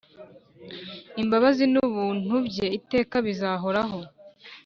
imbabazi 1.21 1.63
nubuntu 1.73 2.33
bye 2.47 2.67
iteka 2.79 3.15
bizahoraho 3.25 3.99